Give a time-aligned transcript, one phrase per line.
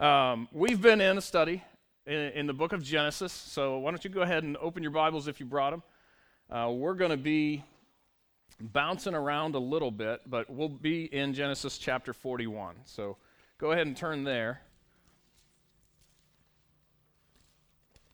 [0.00, 1.62] Um, we've been in a study
[2.06, 4.92] in, in, the book of Genesis, so why don't you go ahead and open your
[4.92, 5.82] Bibles if you brought them.
[6.48, 7.62] Uh, we're going to be
[8.58, 12.76] bouncing around a little bit, but we'll be in Genesis chapter 41.
[12.86, 13.18] So
[13.58, 14.62] go ahead and turn there.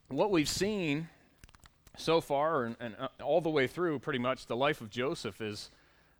[0.08, 1.08] What we've seen
[1.96, 5.40] so far, and, and uh, all the way through pretty much the life of Joseph,
[5.40, 5.70] is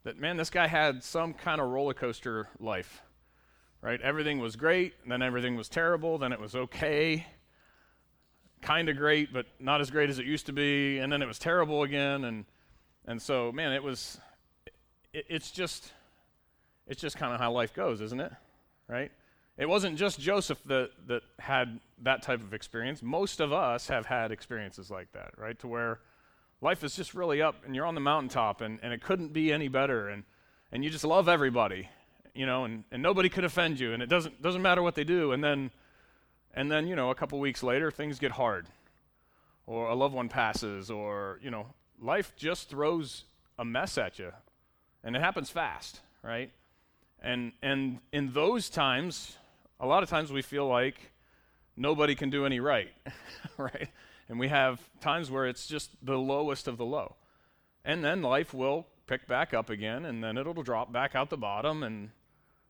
[0.05, 3.03] that, man, this guy had some kind of roller coaster life
[3.83, 4.01] right?
[4.01, 7.27] Everything was great, then everything was terrible, then it was okay,
[8.63, 11.27] kind of great, but not as great as it used to be, and then it
[11.27, 12.45] was terrible again, and
[13.09, 14.19] and so man, it was,
[15.13, 15.93] it, it's just,
[16.89, 18.33] it's just kind of how life goes, isn't it?
[18.89, 19.13] Right?
[19.57, 23.03] It wasn't just Joseph that that had that type of experience.
[23.03, 25.59] Most of us have had experiences like that, right?
[25.61, 26.01] To where
[26.61, 29.53] life is just really up, and you're on the mountaintop, and and it couldn't be
[29.53, 30.25] any better, and
[30.73, 31.89] and you just love everybody,
[32.37, 35.05] you know, and, and nobody could offend you, and it doesn't doesn't matter what they
[35.05, 35.71] do, and then
[36.55, 38.67] and then you know a couple weeks later things get hard,
[39.67, 41.67] or a loved one passes, or you know
[42.01, 43.25] life just throws
[43.59, 44.33] a mess at you,
[45.03, 46.51] and it happens fast, right?
[47.23, 49.37] And and in those times,
[49.81, 51.13] a lot of times we feel like
[51.77, 52.93] nobody can do any right,
[53.57, 53.89] right?
[54.29, 57.17] And we have times where it's just the lowest of the low.
[57.85, 61.37] And then life will pick back up again, and then it'll drop back out the
[61.37, 62.11] bottom, and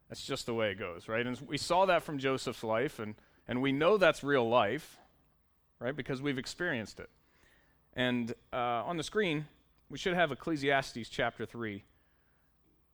[0.08, 1.26] that's just the way it goes, right?
[1.26, 3.14] And we saw that from Joseph's life, and,
[3.48, 4.98] and we know that's real life,
[5.80, 5.96] right?
[5.96, 7.10] Because we've experienced it.
[7.94, 9.46] And uh, on the screen,
[9.90, 11.82] we should have Ecclesiastes chapter 3.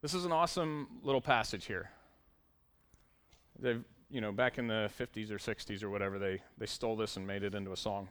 [0.01, 1.91] This is an awesome little passage here.
[3.59, 7.17] They've, you know, back in the 50s or 60s or whatever, they, they stole this
[7.17, 8.09] and made it into a song.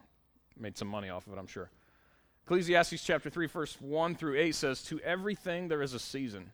[0.58, 1.70] Made some money off of it, I'm sure.
[2.44, 6.52] Ecclesiastes chapter 3, verse 1 through 8 says, To everything there is a season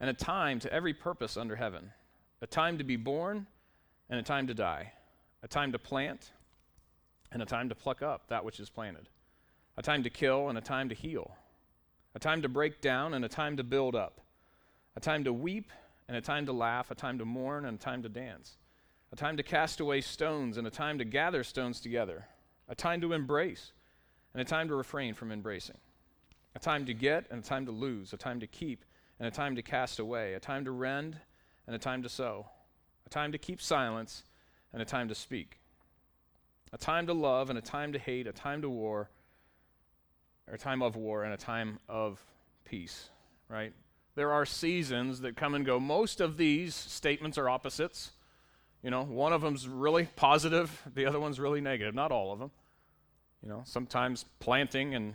[0.00, 1.92] and a time to every purpose under heaven
[2.40, 3.46] a time to be born
[4.08, 4.92] and a time to die,
[5.42, 6.30] a time to plant
[7.32, 9.08] and a time to pluck up that which is planted,
[9.76, 11.36] a time to kill and a time to heal,
[12.14, 14.20] a time to break down and a time to build up,
[14.96, 15.70] a time to weep
[16.06, 18.56] and a time to laugh, a time to mourn and a time to dance,
[19.12, 22.26] a time to cast away stones and a time to gather stones together,
[22.68, 23.72] a time to embrace
[24.32, 25.78] and a time to refrain from embracing,
[26.54, 28.84] a time to get and a time to lose, a time to keep
[29.18, 31.16] and a time to cast away, a time to rend
[31.66, 32.46] and a time to sow,
[33.06, 34.24] a time to keep silence
[34.72, 35.58] and a time to speak,
[36.72, 39.10] a time to love and a time to hate, a time to war,
[40.46, 42.22] or a time of war and a time of
[42.64, 43.10] peace,
[43.48, 43.72] right?
[44.14, 45.78] There are seasons that come and go.
[45.78, 48.12] Most of these statements are opposites.
[48.82, 51.94] You know, one of them's really positive, the other one's really negative.
[51.94, 52.50] Not all of them.
[53.42, 55.14] You know, sometimes planting and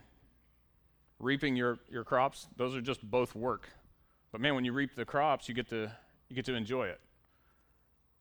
[1.20, 3.70] reaping your, your crops, those are just both work.
[4.34, 5.92] But man, when you reap the crops, you get to
[6.28, 7.00] you get to enjoy it.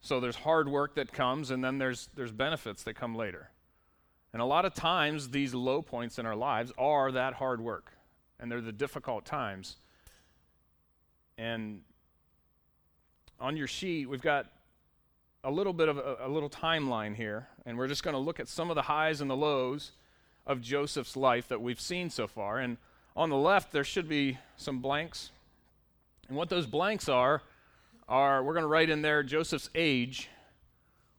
[0.02, 3.48] So there's hard work that comes and then there's there's benefits that come later.
[4.34, 7.92] And a lot of times these low points in our lives are that hard work.
[8.38, 9.76] And they're the difficult times.
[11.38, 11.80] And
[13.40, 14.46] on your sheet, we've got
[15.42, 18.38] a little bit of a, a little timeline here, and we're just going to look
[18.38, 19.92] at some of the highs and the lows
[20.46, 22.58] of Joseph's life that we've seen so far.
[22.58, 22.76] And
[23.16, 25.30] on the left, there should be some blanks
[26.28, 27.42] and what those blanks are,
[28.08, 30.28] are we're going to write in there Joseph's age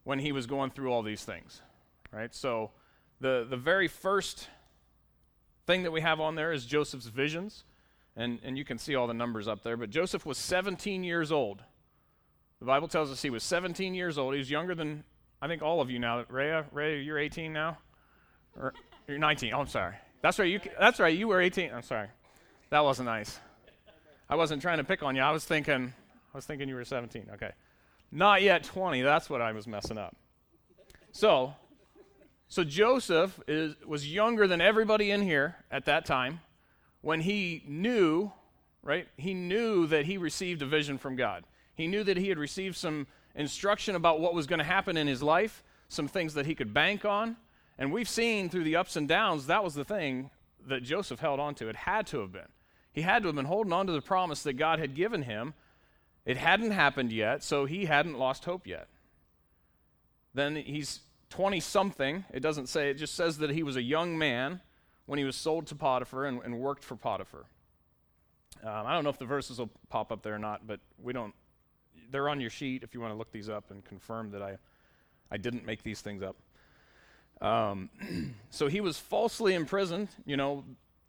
[0.04, 1.62] when he was going through all these things.
[2.12, 2.34] Right?
[2.34, 2.72] So
[3.20, 4.48] the, the very first
[5.66, 7.64] thing that we have on there is Joseph's visions.
[8.16, 9.76] And, and you can see all the numbers up there.
[9.76, 11.64] But Joseph was 17 years old.
[12.60, 14.34] The Bible tells us he was 17 years old.
[14.34, 15.04] He was younger than,
[15.42, 16.24] I think, all of you now.
[16.30, 17.78] Rhea, Ray, you're 18 now?
[18.58, 18.74] Or
[19.08, 19.52] you're 19.
[19.54, 19.96] Oh, I'm sorry.
[20.22, 20.50] That's right.
[20.50, 21.18] You, that's right.
[21.18, 21.74] You were 18.
[21.74, 22.08] I'm sorry.
[22.70, 23.40] That wasn't nice.
[24.34, 25.22] I wasn't trying to pick on you.
[25.22, 25.94] I was thinking,
[26.34, 27.28] I was thinking you were 17.
[27.36, 27.52] Okay.
[28.12, 29.04] Not yet 20.
[29.04, 30.16] That's what I was messing up.
[31.12, 31.54] So,
[32.48, 36.40] so Joseph is, was younger than everybody in here at that time
[37.02, 38.32] when he knew,
[38.82, 39.08] right?
[39.18, 41.44] He knew that he received a vision from God.
[41.76, 43.06] He knew that he had received some
[43.36, 46.74] instruction about what was going to happen in his life, some things that he could
[46.74, 47.38] bank on.
[47.78, 50.32] And we've seen through the ups and downs, that was the thing
[50.66, 51.70] that Joseph held on to.
[51.70, 52.50] It had to have been.
[52.94, 55.56] He had to have been holding on to the promise that God had given him.
[56.26, 58.88] It hadn't happened yet, so he hadn't lost hope yet.
[60.34, 61.00] Then he's
[61.32, 62.24] 20 something.
[62.32, 64.62] It doesn't say, it just says that he was a young man
[65.06, 67.46] when he was sold to Potiphar and, and worked for Potiphar.
[68.64, 71.12] Um, I don't know if the verses will pop up there or not, but we
[71.12, 71.34] don't.
[72.12, 74.58] They're on your sheet if you want to look these up and confirm that I,
[75.32, 76.36] I didn't make these things up.
[77.42, 77.90] Um,
[78.50, 80.10] so he was falsely imprisoned.
[80.26, 80.64] You know,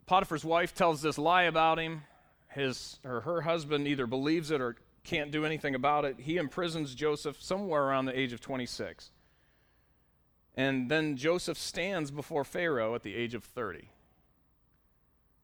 [0.05, 2.03] Potiphar's wife tells this lie about him.
[2.49, 6.17] His or her husband either believes it or can't do anything about it.
[6.19, 9.11] He imprisons Joseph somewhere around the age of 26.
[10.55, 13.89] And then Joseph stands before Pharaoh at the age of 30.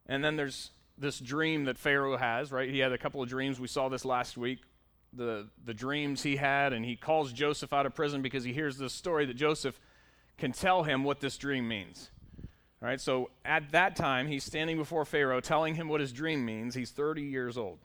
[0.07, 2.69] And then there's this dream that Pharaoh has, right?
[2.69, 3.59] He had a couple of dreams.
[3.59, 4.59] We saw this last week.
[5.13, 8.77] The, the dreams he had, and he calls Joseph out of prison because he hears
[8.77, 9.77] this story that Joseph
[10.37, 12.09] can tell him what this dream means.
[12.81, 16.44] All right, so at that time, he's standing before Pharaoh telling him what his dream
[16.44, 16.74] means.
[16.74, 17.78] He's 30 years old.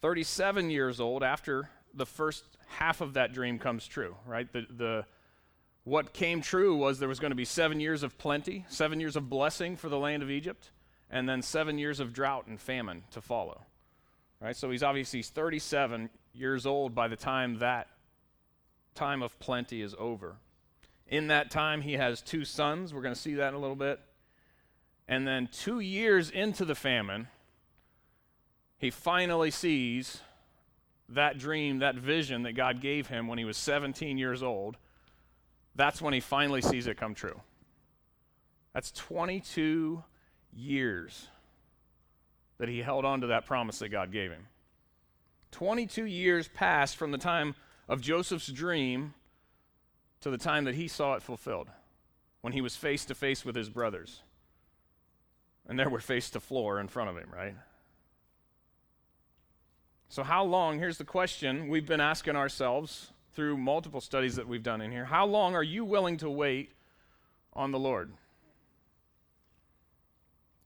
[0.00, 4.50] 37 years old after the first half of that dream comes true, right?
[4.50, 5.04] The, the,
[5.84, 9.16] what came true was there was going to be seven years of plenty, seven years
[9.16, 10.70] of blessing for the land of Egypt,
[11.10, 13.62] and then seven years of drought and famine to follow.
[14.40, 14.56] Right?
[14.56, 17.88] So he's obviously he's 37 years old by the time that
[18.94, 20.36] time of plenty is over.
[21.08, 22.92] In that time, he has two sons.
[22.92, 24.00] We're going to see that in a little bit.
[25.08, 27.28] And then two years into the famine,
[28.78, 30.20] he finally sees
[31.08, 34.76] that dream, that vision that God gave him when he was 17 years old.
[35.76, 37.40] That's when he finally sees it come true.
[38.74, 40.02] That's 22
[40.52, 41.28] years
[42.58, 44.48] that he held on to that promise that God gave him.
[45.52, 47.54] 22 years passed from the time
[47.88, 49.14] of Joseph's dream
[50.20, 51.68] to the time that he saw it fulfilled,
[52.40, 54.22] when he was face to face with his brothers.
[55.68, 57.54] And there were face to floor in front of him, right?
[60.08, 60.78] So, how long?
[60.78, 65.04] Here's the question we've been asking ourselves through multiple studies that we've done in here.
[65.04, 66.72] How long are you willing to wait
[67.52, 68.12] on the Lord?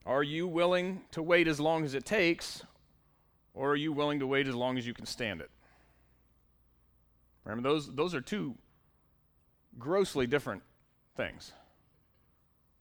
[0.06, 2.62] Are you willing to wait as long as it takes,
[3.54, 5.50] or are you willing to wait as long as you can stand it?
[7.44, 8.54] Remember, those, those are two
[9.78, 10.62] grossly different
[11.16, 11.52] things,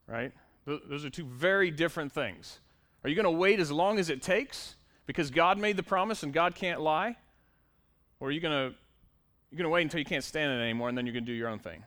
[0.07, 0.31] right?
[0.65, 2.59] Th- those are two very different things.
[3.03, 4.75] Are you going to wait as long as it takes
[5.05, 7.15] because God made the promise and God can't lie?
[8.19, 8.75] Or are you going to
[9.51, 11.31] you're going to wait until you can't stand it anymore and then you're going to
[11.31, 11.83] do your own thing?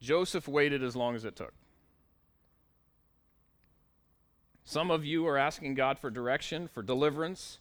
[0.00, 1.52] Joseph waited as long as it took.
[4.64, 7.58] Some of you are asking God for direction, for deliverance,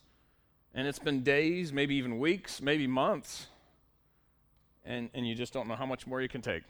[0.73, 3.47] and it's been days, maybe even weeks, maybe months,
[4.85, 6.63] and, and you just don't know how much more you can take.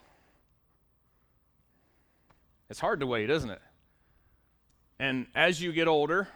[2.69, 3.61] It's hard to wait, isn't it?
[4.99, 6.27] And as you get older,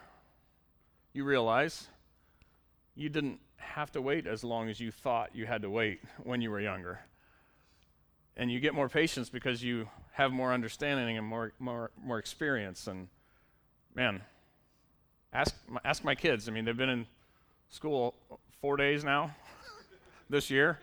[1.14, 1.88] you realize
[2.96, 6.42] you didn't have to wait as long as you thought you had to wait when
[6.42, 7.00] you were younger.
[8.38, 12.88] And you get more patience because you have more understanding and more, more, more experience.
[12.88, 13.08] And
[13.96, 14.22] man,
[15.32, 16.50] ask ask my kids.
[16.50, 17.06] I mean, they've been in
[17.70, 18.16] school
[18.62, 19.36] four days now
[20.30, 20.80] this year.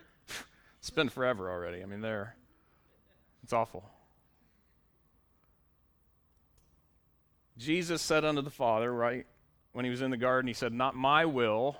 [0.83, 1.81] It's been forever already.
[1.81, 2.35] I mean, they're
[3.41, 3.89] it's awful.
[7.57, 9.25] Jesus said unto the Father, right
[9.71, 11.77] when he was in the garden, he said, "Not my will,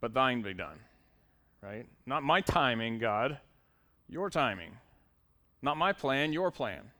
[0.00, 0.78] but thine be done."
[1.60, 1.88] Right?
[2.06, 3.40] Not my timing, God,
[4.06, 4.78] your timing.
[5.60, 6.92] Not my plan, your plan.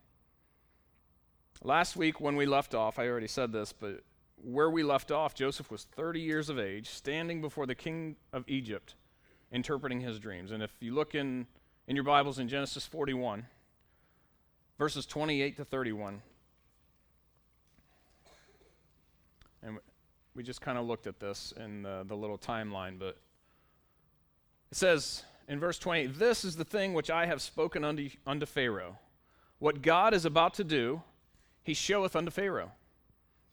[1.63, 4.03] Last week, when we left off, I already said this, but
[4.35, 8.43] where we left off, Joseph was 30 years of age, standing before the king of
[8.49, 8.95] Egypt,
[9.51, 10.51] interpreting his dreams.
[10.51, 11.47] And if you look in,
[11.87, 13.45] in your Bibles in Genesis 41,
[14.77, 16.21] verses 28 to 31,
[19.63, 19.77] and
[20.35, 23.17] we just kind of looked at this in the, the little timeline, but
[24.71, 28.45] it says in verse 20, This is the thing which I have spoken unto, unto
[28.45, 28.97] Pharaoh.
[29.59, 31.03] What God is about to do,
[31.63, 32.71] he showeth unto Pharaoh.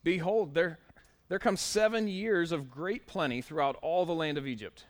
[0.05, 0.79] Behold, there,
[1.29, 4.85] there come seven years of great plenty throughout all the land of Egypt.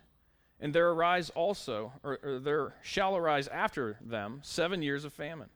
[0.60, 5.50] And there arise also, or, or there shall arise after them, seven years of famine.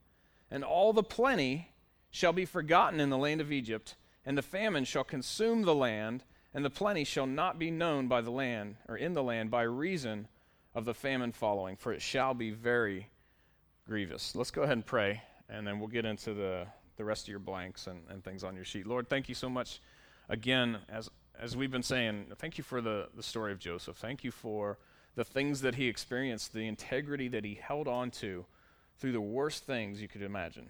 [0.51, 1.73] And all the plenty
[2.11, 6.25] shall be forgotten in the land of Egypt, and the famine shall consume the land,
[6.55, 9.63] and the plenty shall not be known by the land, or in the land, by
[9.63, 10.29] reason
[10.75, 13.09] of the famine following, for it shall be very
[13.87, 14.37] grievous.
[14.37, 16.67] Let's go ahead and pray, and then we'll get into the
[16.97, 18.87] the rest of your blanks and, and things on your sheet.
[18.87, 19.81] Lord, thank you so much
[20.29, 23.97] again, as, as we've been saying, thank you for the, the story of Joseph.
[23.97, 24.79] Thank you for
[25.15, 28.47] the things that he experienced, the integrity that he held on to
[28.99, 30.69] through the worst things you could imagine.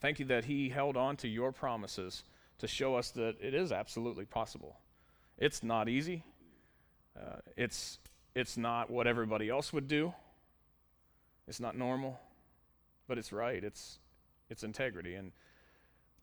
[0.00, 2.24] Thank you that he held on to your promises
[2.58, 4.78] to show us that it is absolutely possible.
[5.36, 6.24] It's not easy.
[7.16, 7.98] Uh, it's
[8.34, 10.14] it's not what everybody else would do.
[11.48, 12.20] It's not normal,
[13.08, 13.62] but it's right.
[13.64, 13.98] It's
[14.48, 15.14] its integrity.
[15.14, 15.32] And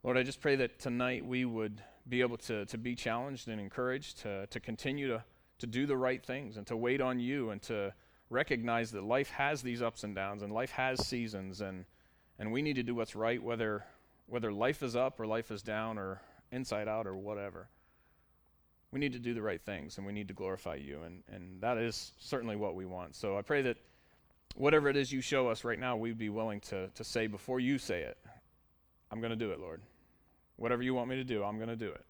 [0.02, 3.60] Lord, I just pray that tonight we would be able to, to be challenged and
[3.60, 5.24] encouraged to, to continue to,
[5.58, 7.92] to do the right things and to wait on you and to
[8.30, 11.84] recognize that life has these ups and downs and life has seasons and,
[12.38, 13.84] and we need to do what's right whether,
[14.26, 16.20] whether life is up or life is down or
[16.52, 17.68] inside out or whatever.
[18.92, 21.02] we need to do the right things and we need to glorify you.
[21.02, 23.14] And, and that is certainly what we want.
[23.14, 23.76] So I pray that
[24.54, 27.60] whatever it is you show us right now, we'd be willing to, to say before
[27.60, 28.16] you say it,
[29.10, 29.82] I'm going to do it, Lord.
[30.56, 32.05] Whatever you want me to do, I'm going to do it.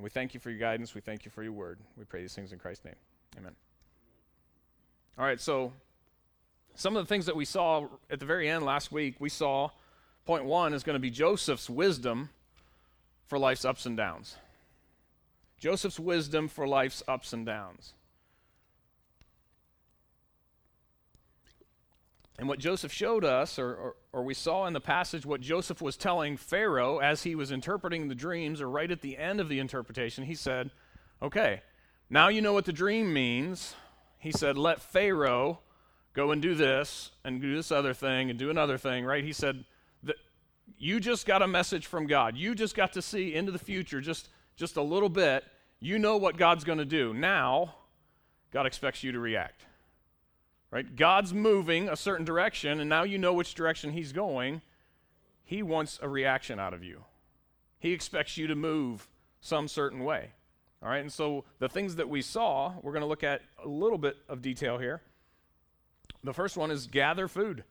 [0.00, 0.94] And we thank you for your guidance.
[0.94, 1.78] We thank you for your word.
[1.98, 2.94] We pray these things in Christ's name.
[3.36, 3.54] Amen.
[5.18, 5.74] All right, so
[6.74, 9.68] some of the things that we saw at the very end last week, we saw
[10.24, 12.30] point one is going to be Joseph's wisdom
[13.26, 14.36] for life's ups and downs.
[15.58, 17.92] Joseph's wisdom for life's ups and downs.
[22.38, 25.80] And what Joseph showed us, or, or, or, we saw in the passage, what Joseph
[25.80, 29.48] was telling Pharaoh as he was interpreting the dreams, or right at the end of
[29.48, 30.70] the interpretation, he said,
[31.22, 31.62] Okay,
[32.08, 33.74] now you know what the dream means.
[34.18, 35.60] He said, Let Pharaoh
[36.12, 39.22] go and do this, and do this other thing, and do another thing, right?
[39.22, 39.64] He said,
[40.76, 42.36] You just got a message from God.
[42.36, 45.44] You just got to see into the future just, just a little bit.
[45.78, 47.14] You know what God's going to do.
[47.14, 47.76] Now,
[48.50, 49.64] God expects you to react.
[50.70, 50.94] Right?
[50.94, 54.62] God's moving a certain direction, and now you know which direction He's going.
[55.44, 57.04] He wants a reaction out of you.
[57.80, 59.08] He expects you to move
[59.40, 60.30] some certain way.
[60.82, 63.68] All right, and so the things that we saw, we're going to look at a
[63.68, 65.02] little bit of detail here.
[66.22, 67.64] The first one is gather food.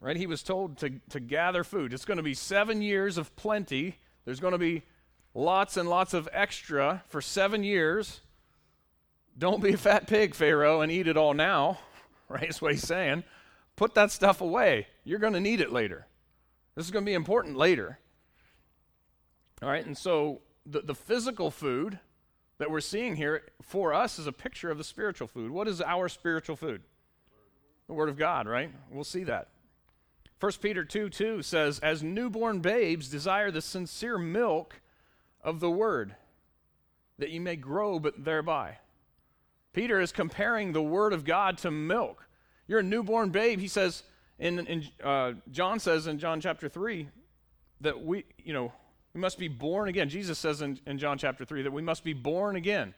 [0.00, 0.16] Right?
[0.16, 1.92] He was told to, to gather food.
[1.92, 3.96] It's going to be seven years of plenty.
[4.24, 4.82] There's going to be
[5.34, 8.20] lots and lots of extra for seven years.
[9.38, 11.78] Don't be a fat pig, Pharaoh, and eat it all now,
[12.28, 12.42] right?
[12.42, 13.24] That's what he's saying.
[13.76, 14.86] Put that stuff away.
[15.04, 16.06] You're going to need it later.
[16.74, 17.98] This is going to be important later.
[19.62, 21.98] All right, and so the, the physical food
[22.58, 25.50] that we're seeing here for us is a picture of the spiritual food.
[25.50, 26.82] What is our spiritual food?
[27.86, 28.70] The Word of God, right?
[28.90, 29.48] We'll see that.
[30.40, 34.80] 1 Peter 2 2 says, As newborn babes, desire the sincere milk
[35.42, 36.14] of the Word,
[37.18, 38.78] that you may grow but thereby.
[39.76, 42.26] Peter is comparing the Word of God to milk.
[42.66, 43.60] You're a newborn babe.
[43.60, 44.04] He says,
[44.38, 47.06] in, in uh, John says in John chapter 3
[47.82, 48.72] that we, you know,
[49.12, 50.08] we must be born again.
[50.08, 52.94] Jesus says in, in John chapter 3 that we must be born again.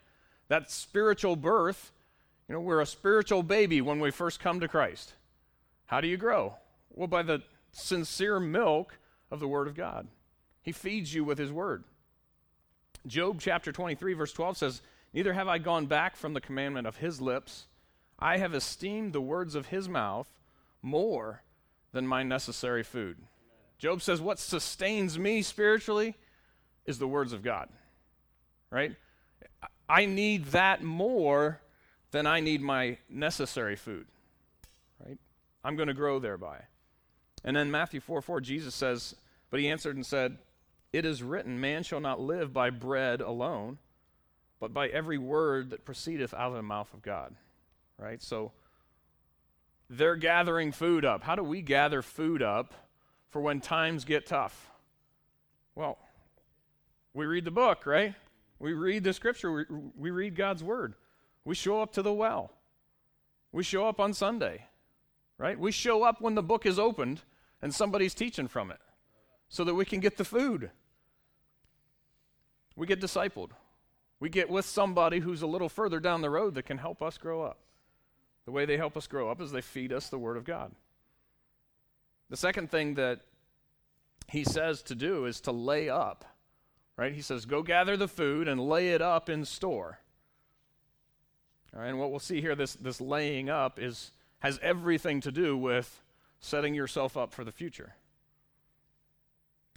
[0.46, 1.90] That spiritual birth,
[2.48, 5.14] you know, we're a spiritual baby when we first come to Christ.
[5.86, 6.54] How do you grow?
[6.94, 7.42] Well, by the
[7.72, 8.96] sincere milk
[9.32, 10.06] of the Word of God.
[10.62, 11.82] He feeds you with His Word.
[13.04, 14.82] Job chapter 23, verse 12 says,
[15.12, 17.66] Neither have I gone back from the commandment of his lips.
[18.18, 20.28] I have esteemed the words of his mouth
[20.82, 21.42] more
[21.92, 23.16] than my necessary food.
[23.78, 26.16] Job says, What sustains me spiritually
[26.84, 27.68] is the words of God.
[28.70, 28.94] Right?
[29.88, 31.60] I need that more
[32.10, 34.06] than I need my necessary food.
[35.04, 35.18] Right?
[35.64, 36.60] I'm going to grow thereby.
[37.44, 39.14] And then Matthew 4 4, Jesus says,
[39.50, 40.38] But he answered and said,
[40.92, 43.78] It is written, Man shall not live by bread alone
[44.60, 47.34] but by every word that proceedeth out of the mouth of God.
[47.98, 48.22] Right?
[48.22, 48.52] So
[49.90, 51.22] they're gathering food up.
[51.22, 52.74] How do we gather food up
[53.30, 54.70] for when times get tough?
[55.74, 55.98] Well,
[57.14, 58.14] we read the book, right?
[58.58, 59.64] We read the scripture, we,
[59.96, 60.94] we read God's word.
[61.44, 62.52] We show up to the well.
[63.52, 64.66] We show up on Sunday,
[65.38, 65.58] right?
[65.58, 67.22] We show up when the book is opened
[67.62, 68.80] and somebody's teaching from it
[69.48, 70.70] so that we can get the food.
[72.76, 73.50] We get discipled.
[74.20, 77.18] We get with somebody who's a little further down the road that can help us
[77.18, 77.58] grow up.
[78.44, 80.72] The way they help us grow up is they feed us the Word of God.
[82.30, 83.20] The second thing that
[84.28, 86.24] he says to do is to lay up,
[86.96, 87.12] right?
[87.12, 90.00] He says, go gather the food and lay it up in store.
[91.74, 94.10] All right, and what we'll see here, this, this laying up, is,
[94.40, 96.02] has everything to do with
[96.40, 97.94] setting yourself up for the future.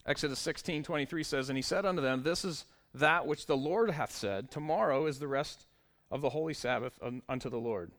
[0.05, 3.91] Exodus 16 23 says, And he said unto them, This is that which the Lord
[3.91, 5.65] hath said, Tomorrow is the rest
[6.09, 7.91] of the holy Sabbath un- unto the Lord.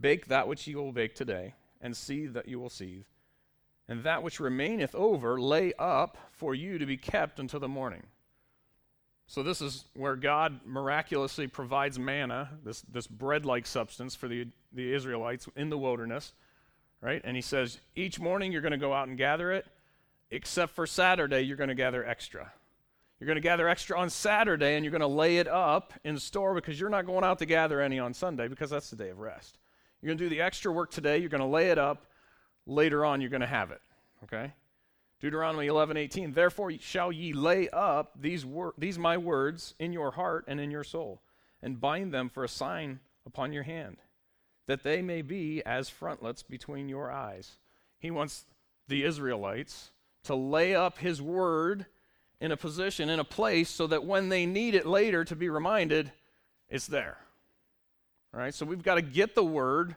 [0.00, 3.04] Bake that which ye will bake today, and seethe that you will seethe.
[3.88, 8.04] And that which remaineth over, lay up for you to be kept until the morning.
[9.26, 14.46] So, this is where God miraculously provides manna, this, this bread like substance for the,
[14.72, 16.32] the Israelites in the wilderness,
[17.02, 17.20] right?
[17.24, 19.66] And He says, each morning you're going to go out and gather it,
[20.30, 22.52] except for Saturday, you're going to gather extra.
[23.18, 26.18] You're going to gather extra on Saturday and you're going to lay it up in
[26.18, 29.10] store because you're not going out to gather any on Sunday because that's the day
[29.10, 29.58] of rest.
[30.00, 32.06] You're going to do the extra work today, you're going to lay it up.
[32.66, 33.80] Later on, you're going to have it.
[34.24, 34.52] Okay?
[35.20, 40.44] Deuteronomy 11:18 Therefore shall ye lay up these wor- these my words in your heart
[40.46, 41.22] and in your soul
[41.60, 43.96] and bind them for a sign upon your hand
[44.66, 47.56] that they may be as frontlets between your eyes.
[47.98, 48.44] He wants
[48.86, 49.90] the Israelites
[50.24, 51.86] to lay up his word
[52.40, 55.48] in a position, in a place, so that when they need it later to be
[55.48, 56.12] reminded,
[56.68, 57.18] it's there.
[58.32, 59.96] All right, so we've got to get the word,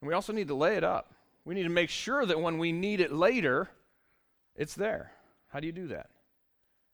[0.00, 1.14] and we also need to lay it up.
[1.44, 3.68] We need to make sure that when we need it later,
[4.54, 5.12] it's there.
[5.48, 6.10] How do you do that?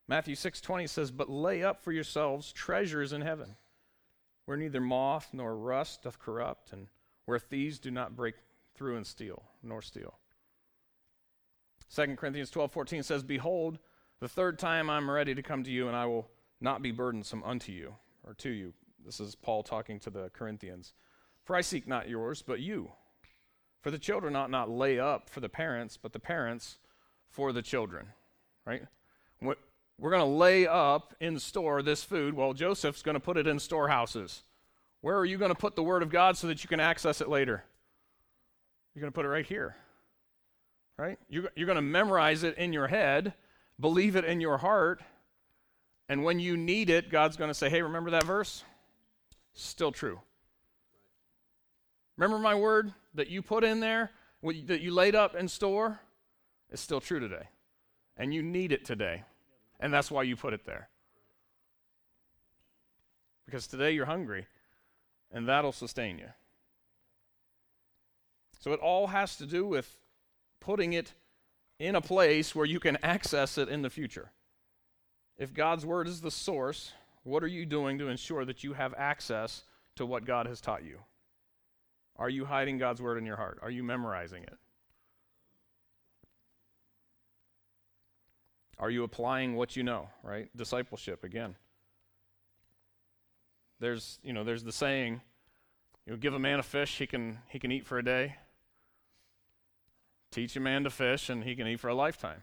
[0.07, 3.57] Matthew 6:20 says, "But lay up for yourselves treasures in heaven,
[4.47, 6.89] where neither moth nor rust doth corrupt, and
[7.27, 8.37] where thieves do not break
[8.75, 10.19] through and steal, nor steal."
[11.91, 13.79] 2 Corinthians 12:14 says, "Behold,
[14.21, 16.29] the third time I'm ready to come to you, and I will
[16.61, 17.95] not be burdensome unto you
[18.25, 20.95] or to you." This is Paul talking to the Corinthians.
[21.45, 22.93] "For I seek not yours, but you.
[23.81, 26.79] For the children ought not lay up for the parents, but the parents
[27.29, 28.13] for the children."
[28.65, 28.87] Right?
[29.41, 32.35] We're going to lay up in store this food.
[32.35, 34.45] Well, Joseph's going to put it in storehouses.
[35.01, 37.21] Where are you going to put the word of God so that you can access
[37.21, 37.65] it later?
[38.95, 39.77] You're going to put it right here
[40.99, 41.19] right?
[41.31, 43.33] You're, you're going to memorize it in your head,
[43.81, 45.03] believe it in your heart,
[46.09, 48.65] and when you need it, God's going to say, hey, remember that verse?
[49.53, 50.21] Still true.
[52.17, 54.11] Remember my word that you put in there,
[54.43, 56.01] that you laid up in store?
[56.71, 57.49] It's still true today.
[58.17, 59.25] And you need it today.
[59.81, 60.89] And that's why you put it there.
[63.47, 64.47] Because today you're hungry,
[65.31, 66.29] and that'll sustain you.
[68.61, 69.97] So it all has to do with
[70.61, 71.15] putting it
[71.79, 74.33] in a place where you can access it in the future.
[75.37, 76.93] If God's word is the source,
[77.23, 79.65] what are you doing to ensure that you have access
[79.97, 80.99] to what God has taught you?
[82.17, 83.59] Are you hiding God's word in your heart?
[83.63, 84.59] Are you memorizing it?
[88.79, 90.49] Are you applying what you know, right?
[90.57, 91.57] Discipleship again.
[93.81, 95.21] There's, you know, there's the saying,
[96.07, 98.37] you know, give a man a fish, he can he can eat for a day.
[100.31, 102.43] Teach a man to fish, and he can eat for a lifetime.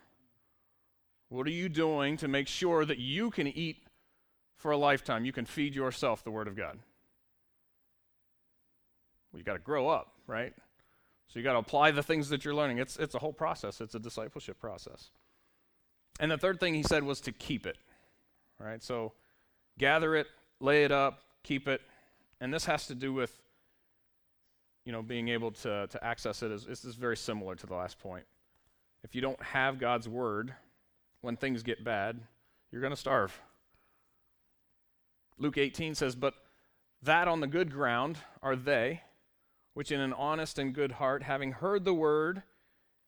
[1.29, 3.77] What are you doing to make sure that you can eat
[4.57, 5.25] for a lifetime?
[5.25, 6.79] You can feed yourself the Word of God.
[9.31, 10.53] Well, you got to grow up, right?
[11.27, 12.77] So you got to apply the things that you're learning.
[12.77, 15.09] It's, it's a whole process, it's a discipleship process.
[16.19, 17.77] And the third thing he said was to keep it,
[18.59, 18.81] right?
[18.81, 19.11] So
[19.77, 20.27] gather it,
[20.59, 21.81] lay it up, keep it.
[22.39, 23.41] And this has to do with
[24.85, 27.99] you know, being able to, to access it is, is very similar to the last
[27.99, 28.25] point.
[29.03, 30.53] If you don't have God's word,
[31.21, 32.19] when things get bad,
[32.71, 33.39] you're going to starve.
[35.37, 36.35] Luke 18 says, But
[37.01, 39.01] that on the good ground are they,
[39.73, 42.43] which in an honest and good heart, having heard the word,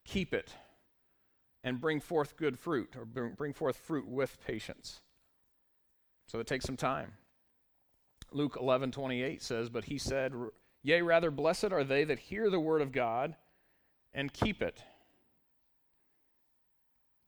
[0.04, 0.54] keep it,
[1.64, 5.02] and bring forth good fruit, or bring forth fruit with patience.
[6.28, 7.14] So it takes some time.
[8.32, 10.34] Luke 11 28 says, But he said,
[10.88, 13.36] Yea, rather, blessed are they that hear the word of God
[14.14, 14.82] and keep it.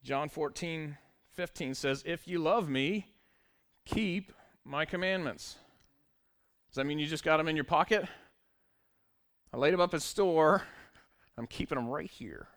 [0.01, 0.97] John 14,
[1.33, 3.07] 15 says, If you love me,
[3.83, 4.31] keep
[4.63, 5.57] my commandments.
[6.69, 8.05] Does that mean you just got them in your pocket?
[9.53, 10.63] I laid them up at store.
[11.37, 12.47] I'm keeping them right here.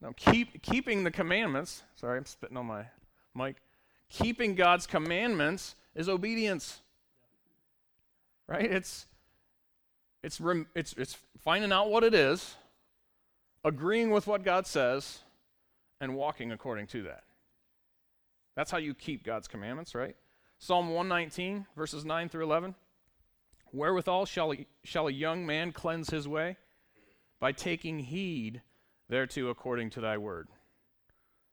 [0.00, 2.86] Now, keep, keeping the commandments, sorry, I'm spitting on my
[3.32, 3.58] mic.
[4.08, 6.80] Keeping God's commandments is obedience.
[8.48, 8.68] Right?
[8.72, 9.06] It's
[10.22, 12.56] it's, rem- it's, it's finding out what it is,
[13.64, 15.20] agreeing with what God says,
[16.00, 17.24] and walking according to that.
[18.56, 20.16] That's how you keep God's commandments, right?
[20.58, 22.74] Psalm 119, verses 9 through 11.
[23.72, 26.56] Wherewithal shall shall a young man cleanse his way?
[27.38, 28.62] By taking heed
[29.08, 30.48] thereto according to thy word.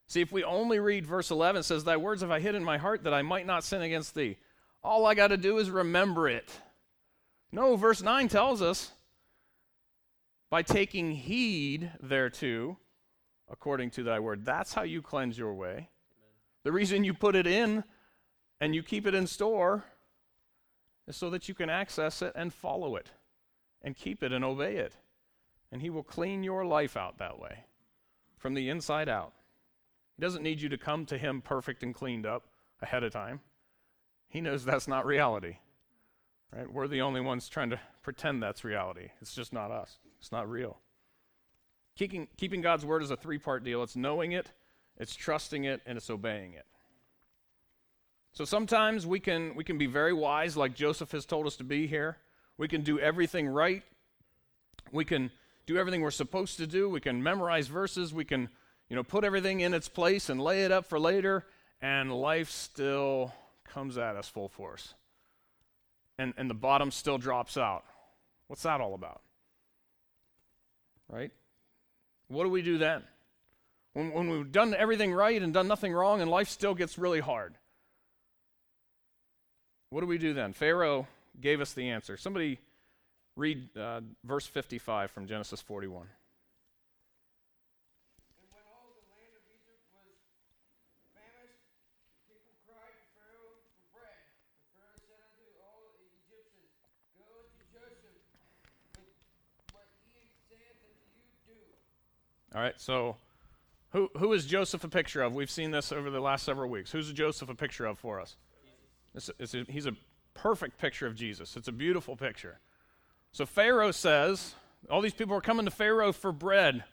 [0.08, 2.64] See, if we only read verse 11, it says, Thy words have I hid in
[2.64, 4.38] my heart that I might not sin against thee.
[4.84, 6.60] All I got to do is remember it.
[7.56, 8.92] No, verse 9 tells us
[10.50, 12.78] by taking heed thereto,
[13.50, 14.44] according to thy word.
[14.44, 15.72] That's how you cleanse your way.
[15.72, 15.88] Amen.
[16.66, 17.86] The reason you put it in
[18.60, 19.86] and you keep it in store
[21.08, 23.12] is so that you can access it and follow it
[23.82, 24.98] and keep it and obey it.
[25.72, 27.64] And he will clean your life out that way
[28.38, 29.32] from the inside out.
[30.18, 32.48] He doesn't need you to come to him perfect and cleaned up
[32.82, 33.40] ahead of time.
[34.28, 35.60] He knows that's not reality.
[36.56, 36.72] Right?
[36.72, 39.10] We're the only ones trying to pretend that's reality.
[39.22, 39.98] It's just not us.
[40.20, 40.80] It's not real.
[41.98, 44.52] Keeping, keeping God's word is a three part deal it's knowing it,
[44.98, 46.66] it's trusting it, and it's obeying it.
[48.32, 51.64] So sometimes we can, we can be very wise, like Joseph has told us to
[51.64, 52.18] be here.
[52.58, 53.84] We can do everything right.
[54.92, 55.32] We can
[55.66, 56.90] do everything we're supposed to do.
[56.90, 58.14] We can memorize verses.
[58.14, 58.50] We can,
[58.90, 61.46] you know, put everything in its place and lay it up for later,
[61.82, 63.34] and life still
[63.66, 64.94] comes at us full force
[66.18, 67.84] and, and the bottom still drops out.
[68.48, 69.22] What's that all about?
[71.10, 71.32] Right?
[72.28, 73.04] What do we do then?
[73.94, 77.20] When, when we've done everything right and done nothing wrong and life still gets really
[77.20, 77.56] hard.
[79.90, 80.54] What do we do then?
[80.54, 81.08] Pharaoh
[81.40, 82.18] gave us the answer.
[82.18, 82.60] Somebody
[83.36, 86.08] read uh, verse 55 from Genesis 41.
[102.56, 103.18] All right, so
[103.92, 105.36] who, who is Joseph a picture of?
[105.36, 106.90] We've seen this over the last several weeks.
[106.90, 108.38] Who's Joseph a picture of for us?
[109.14, 109.92] It's, it's a, he's a
[110.34, 111.58] perfect picture of Jesus.
[111.58, 112.60] It's a beautiful picture.
[113.34, 114.56] So Pharaoh says,
[114.90, 116.86] all these people are coming to Pharaoh for bread.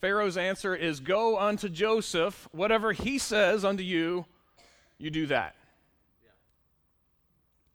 [0.00, 4.24] Pharaoh's answer is, Go unto Joseph, whatever he says unto you,
[4.96, 5.56] you do that.
[6.24, 6.30] Yeah.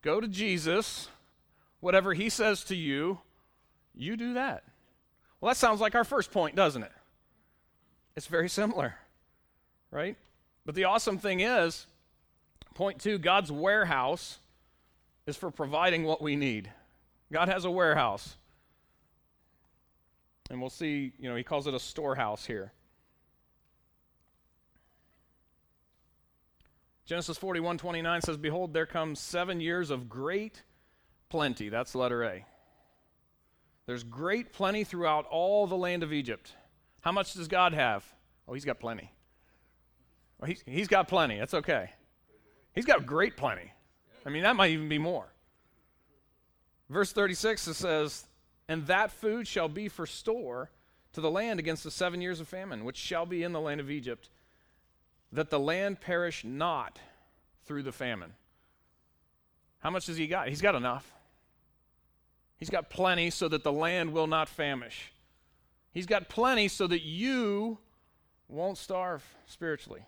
[0.02, 1.10] Go to Jesus,
[1.82, 3.20] whatever he says to you,
[3.94, 4.64] you do that.
[5.44, 6.92] Well, that sounds like our first point, doesn't it?
[8.16, 8.96] It's very similar,
[9.92, 10.16] right?
[10.66, 11.86] But the awesome thing is,
[12.76, 14.40] point two God's warehouse
[15.28, 16.72] is for providing what we need.
[17.30, 18.38] God has a warehouse.
[20.50, 22.72] And we'll see, you know, he calls it a storehouse here.
[27.06, 30.62] Genesis 41 29 says, Behold, there comes seven years of great
[31.28, 31.68] plenty.
[31.68, 32.46] That's letter A.
[33.86, 36.54] There's great plenty throughout all the land of Egypt.
[37.02, 38.06] How much does God have?
[38.48, 39.12] Oh, he's got plenty.
[40.40, 41.38] Well, he's, he's got plenty.
[41.38, 41.92] That's okay.
[42.74, 43.72] He's got great plenty.
[44.26, 45.28] I mean, that might even be more.
[46.90, 48.26] Verse 36 it says,
[48.68, 50.72] And that food shall be for store
[51.14, 53.80] to the land against the seven years of famine, which shall be in the land
[53.80, 54.30] of Egypt,
[55.32, 57.00] that the land perish not
[57.66, 58.34] through the famine.
[59.80, 60.50] How much does he got?
[60.50, 61.13] He's got enough.
[62.64, 65.12] He's got plenty so that the land will not famish.
[65.92, 67.78] He's got plenty so that you
[68.48, 70.06] won't starve spiritually,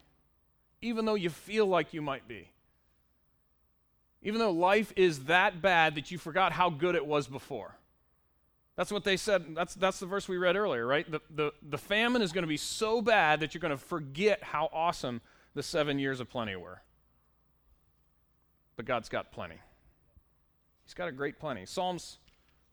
[0.81, 2.47] even though you feel like you might be.
[4.21, 7.75] Even though life is that bad that you forgot how good it was before.
[8.77, 9.53] That's what they said.
[9.53, 11.11] That's, that's the verse we read earlier, right?
[11.11, 14.41] The, the, the famine is going to be so bad that you're going to forget
[14.41, 15.19] how awesome
[15.55, 16.81] the seven years of plenty were.
[18.77, 19.59] But God's got plenty.
[20.85, 21.65] He's got a great plenty.
[21.65, 22.19] Psalms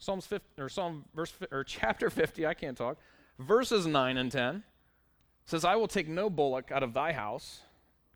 [0.02, 2.98] Psalms 50, or Psalm verse or chapter 50, I can't talk.
[3.38, 4.64] Verses 9 and 10
[5.44, 7.60] says, I will take no bullock out of thy house,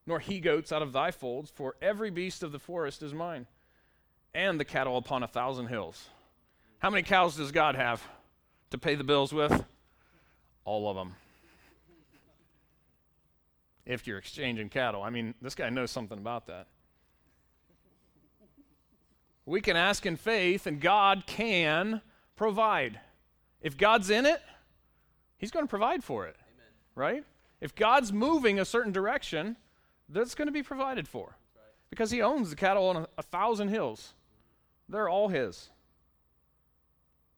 [0.05, 3.47] nor he goats out of thy folds, for every beast of the forest is mine,
[4.35, 6.09] and the cattle upon a thousand hills.
[6.81, 8.03] How many cows does God have
[8.71, 9.65] to pay the bills with?
[10.65, 11.15] All of them.
[13.85, 15.05] If you're exchanging cattle.
[15.05, 16.67] I mean, this guy knows something about that.
[19.47, 22.03] We can ask in faith, and God can
[22.35, 23.01] provide.
[23.63, 24.43] If God's in it,
[25.39, 26.37] He's going to provide for it.
[26.55, 26.67] Amen.
[26.95, 27.25] Right?
[27.61, 29.57] If God's moving a certain direction,
[30.09, 31.37] that's going to be provided for.
[31.55, 31.65] Right.
[31.91, 34.15] Because He owns the cattle on a, a thousand hills,
[34.89, 35.71] they're all His.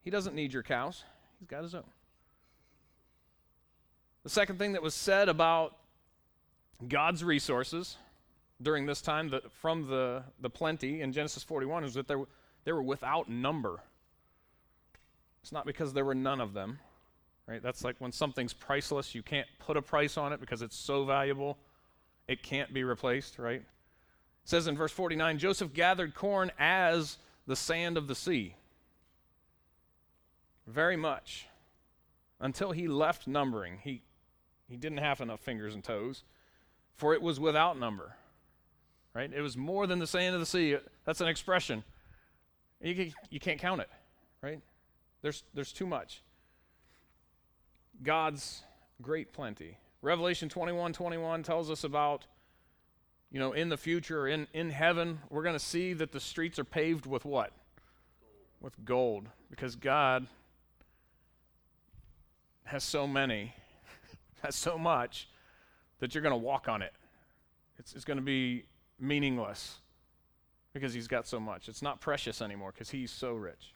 [0.01, 1.03] He doesn't need your cows,
[1.39, 1.83] He's got His own.
[4.23, 5.77] The second thing that was said about
[6.87, 7.97] God's resources
[8.61, 12.27] during this time from the, the plenty in Genesis 41 is that they were,
[12.65, 13.81] they were without number.
[15.41, 16.79] It's not because there were none of them,
[17.47, 17.63] right?
[17.63, 21.05] That's like when something's priceless, you can't put a price on it because it's so
[21.05, 21.57] valuable,
[22.27, 23.61] it can't be replaced, right?
[23.61, 27.17] It says in verse 49 Joseph gathered corn as
[27.47, 28.55] the sand of the sea.
[30.67, 31.47] Very much.
[32.41, 33.79] Until he left numbering.
[33.83, 34.03] He,
[34.69, 36.23] he didn't have enough fingers and toes,
[36.95, 38.15] for it was without number
[39.13, 39.31] right?
[39.33, 40.77] It was more than the sand of the sea.
[41.05, 41.83] That's an expression.
[42.81, 43.89] You, you can't count it,
[44.41, 44.61] right?
[45.21, 46.21] There's, there's too much.
[48.01, 48.63] God's
[49.01, 49.77] great plenty.
[50.01, 52.25] Revelation 21 21 tells us about,
[53.31, 56.57] you know, in the future, in, in heaven, we're going to see that the streets
[56.57, 57.51] are paved with what?
[58.61, 59.27] With gold.
[59.49, 60.27] Because God
[62.63, 63.53] has so many,
[64.43, 65.27] has so much,
[65.99, 66.93] that you're going to walk on it.
[67.77, 68.63] It's, it's going to be
[68.99, 69.77] meaningless
[70.73, 71.67] because he's got so much.
[71.67, 73.73] It's not precious anymore because he's so rich.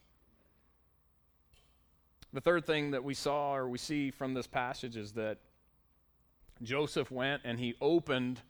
[2.31, 5.37] The third thing that we saw or we see from this passage is that
[6.61, 8.41] Joseph went and he opened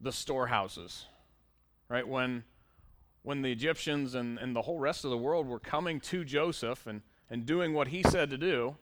[0.00, 1.06] the storehouses.
[1.88, 2.06] Right?
[2.06, 2.44] When
[3.22, 6.86] when the Egyptians and, and the whole rest of the world were coming to Joseph
[6.86, 8.76] and, and doing what he said to do,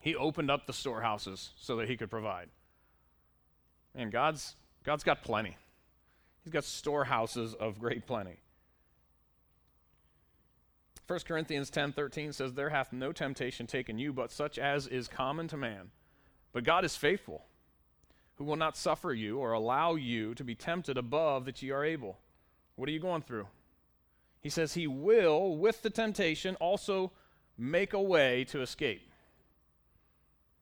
[0.00, 2.48] he opened up the storehouses so that he could provide.
[3.94, 4.56] And God's
[4.86, 5.56] God's got plenty.
[6.44, 8.38] He's got storehouses of great plenty.
[11.08, 15.48] 1 Corinthians 10:13 says there hath no temptation taken you but such as is common
[15.48, 15.90] to man
[16.52, 17.44] But God is faithful,
[18.36, 21.84] who will not suffer you or allow you to be tempted above that ye are
[21.84, 22.18] able.
[22.76, 23.48] What are you going through?
[24.40, 27.10] He says he will, with the temptation, also
[27.58, 29.10] make a way to escape.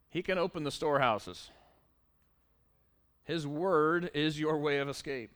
[0.09, 1.51] He can open the storehouses.
[3.25, 5.31] His word is your way of escape.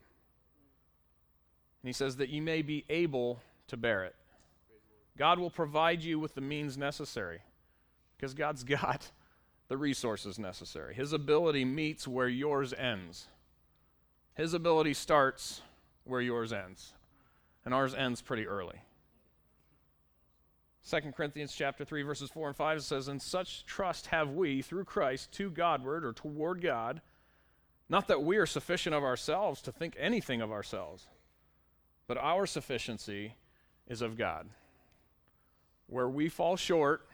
[1.83, 4.15] And he says that you may be able to bear it.
[5.17, 7.41] God will provide you with the means necessary
[8.17, 9.11] because God's got
[9.69, 10.95] the resources necessary.
[10.95, 13.27] His ability meets where yours ends.
[14.35, 15.63] His ability starts
[16.05, 16.93] where yours ends.
[17.65, 18.81] And ours ends pretty early.
[20.89, 24.85] 2 Corinthians chapter 3 verses 4 and 5 says and such trust have we through
[24.85, 27.03] Christ to Godward or toward God
[27.89, 31.07] not that we are sufficient of ourselves to think anything of ourselves
[32.07, 33.35] but our sufficiency
[33.87, 34.49] is of God.
[35.87, 37.07] Where we fall short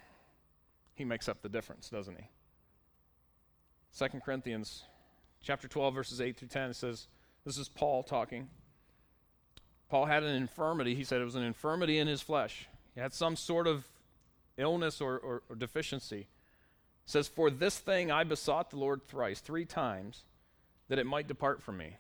[0.95, 2.29] he makes up the difference doesn't he?
[3.99, 4.85] 2 Corinthians
[5.43, 7.09] chapter 12 verses 8 through 10 says
[7.45, 8.49] this is Paul talking.
[9.91, 10.95] Paul had an infirmity.
[10.95, 12.67] He said it was an infirmity in his flesh.
[12.95, 13.87] He had some sort of
[14.57, 16.21] illness or, or, or deficiency.
[16.21, 16.27] It
[17.05, 20.25] says, For this thing I besought the Lord thrice, three times,
[20.89, 21.97] that it might depart from me.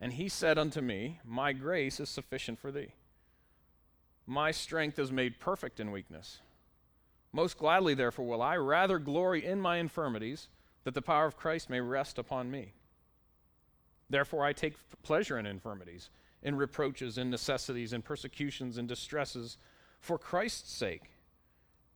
[0.00, 2.94] And he said unto me, My grace is sufficient for thee.
[4.26, 6.40] My strength is made perfect in weakness.
[7.32, 10.48] Most gladly, therefore, will I rather glory in my infirmities,
[10.84, 12.74] that the power of Christ may rest upon me.
[14.08, 16.10] Therefore, I take pleasure in infirmities
[16.46, 19.58] in reproaches, in necessities, in persecutions, in distresses,
[20.00, 21.10] for Christ's sake.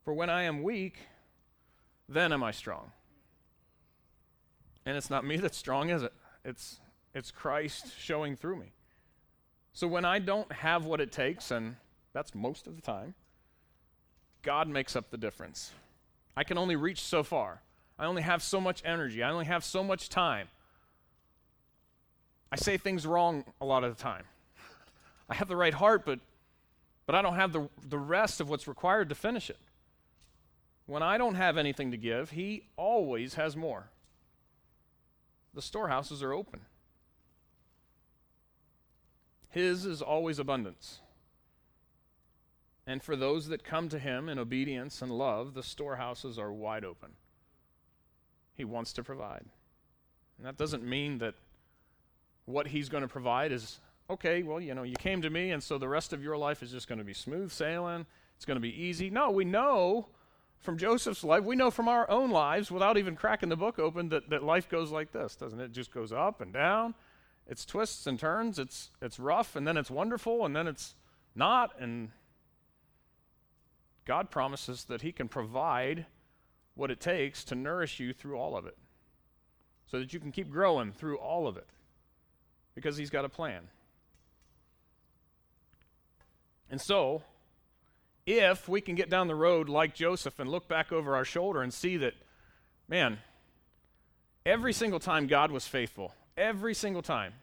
[0.05, 0.99] For when I am weak,
[2.09, 2.91] then am I strong.
[4.87, 6.13] And it's not me that's strong, is it?
[6.45, 6.81] It's,
[7.15, 8.73] it's Christ showing through me.
[9.73, 11.77] So when I don't have what it takes, and
[12.13, 13.15] that's most of the time,
[14.43, 15.73] God makes up the difference.
[16.37, 17.61] I can only reach so far.
[17.99, 19.23] I only have so much energy.
[19.23, 20.49] I only have so much time.
[22.51, 24.25] I say things wrong a lot of the time.
[25.29, 26.19] I have the right heart, but,
[27.07, 29.59] but I don't have the, the rest of what's required to finish it.
[30.87, 33.91] When I don't have anything to give, He always has more.
[35.55, 36.61] The storehouses are open.
[39.49, 41.01] His is always abundance.
[42.87, 46.85] And for those that come to Him in obedience and love, the storehouses are wide
[46.85, 47.11] open.
[48.55, 49.45] He wants to provide.
[50.39, 51.35] And that doesn't mean that
[52.47, 55.63] what He's going to provide is okay, well, you know, you came to me, and
[55.63, 58.05] so the rest of your life is just going to be smooth sailing.
[58.37, 59.09] It's going to be easy.
[59.09, 60.09] No, we know
[60.61, 64.11] from Joseph's life, we know from our own lives, without even cracking the book open,
[64.11, 65.65] that, that life goes like this, doesn't it?
[65.65, 66.95] It just goes up and down.
[67.47, 68.59] It's twists and turns.
[68.59, 70.95] It's, it's rough, and then it's wonderful, and then it's
[71.35, 71.73] not.
[71.81, 72.11] And
[74.05, 76.05] God promises that He can provide
[76.75, 78.77] what it takes to nourish you through all of it
[79.87, 81.67] so that you can keep growing through all of it
[82.75, 83.69] because He's got a plan.
[86.71, 87.23] And so,
[88.39, 91.63] if we can get down the road like Joseph and look back over our shoulder
[91.63, 92.15] and see that,
[92.89, 93.19] man,
[94.45, 97.35] every single time God was faithful, every single time.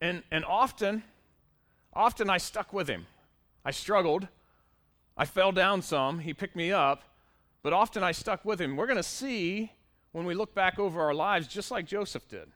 [0.00, 1.02] And, and often,
[1.92, 3.06] often I stuck with him.
[3.64, 4.28] I struggled.
[5.16, 6.18] I fell down some.
[6.20, 7.02] He picked me up.
[7.62, 8.76] But often I stuck with him.
[8.76, 9.72] We're going to see
[10.12, 12.48] when we look back over our lives, just like Joseph did.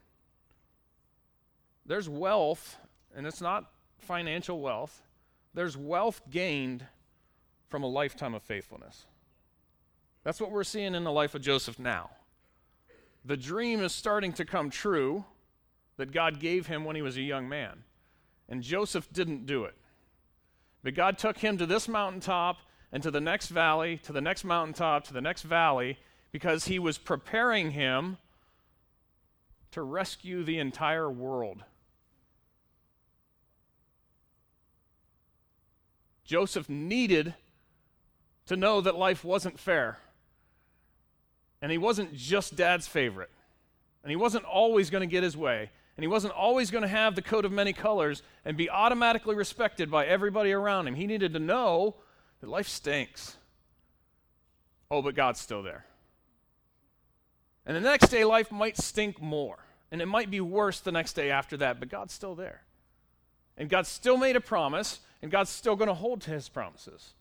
[1.84, 2.78] There's wealth,
[3.14, 5.02] and it's not financial wealth,
[5.54, 6.86] there's wealth gained
[7.68, 9.06] from a lifetime of faithfulness.
[10.24, 12.10] That's what we're seeing in the life of Joseph now.
[13.24, 15.24] The dream is starting to come true
[15.96, 17.84] that God gave him when he was a young man.
[18.48, 19.74] And Joseph didn't do it.
[20.82, 22.58] But God took him to this mountaintop
[22.92, 25.98] and to the next valley, to the next mountaintop, to the next valley,
[26.32, 28.18] because he was preparing him
[29.72, 31.62] to rescue the entire world.
[36.30, 37.34] Joseph needed
[38.46, 39.98] to know that life wasn't fair.
[41.60, 43.30] And he wasn't just dad's favorite.
[44.04, 45.70] And he wasn't always going to get his way.
[45.96, 49.34] And he wasn't always going to have the coat of many colors and be automatically
[49.34, 50.94] respected by everybody around him.
[50.94, 51.96] He needed to know
[52.40, 53.34] that life stinks.
[54.88, 55.84] Oh, but God's still there.
[57.66, 59.58] And the next day, life might stink more.
[59.90, 62.62] And it might be worse the next day after that, but God's still there.
[63.60, 67.12] And God still made a promise, and God's still going to hold to his promises.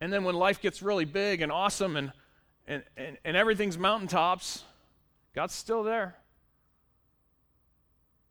[0.00, 2.12] And then when life gets really big and awesome and,
[2.68, 4.62] and, and, and everything's mountaintops,
[5.34, 6.14] God's still there.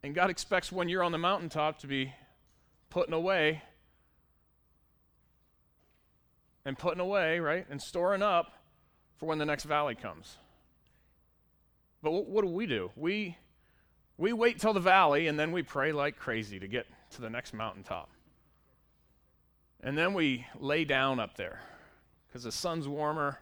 [0.02, 2.14] And God expects when you're on the mountaintop to be
[2.90, 3.62] putting away
[6.64, 7.66] and putting away, right?
[7.70, 8.54] And storing up
[9.18, 10.38] for when the next valley comes.
[12.02, 12.92] But what, what do we do?
[12.96, 13.36] We,
[14.20, 17.30] we wait till the valley and then we pray like crazy to get to the
[17.30, 18.10] next mountaintop.
[19.82, 21.62] And then we lay down up there
[22.28, 23.40] because the sun's warmer,